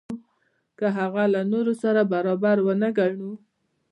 [0.77, 3.31] که هغه له نورو سره برابر ونه ګڼو.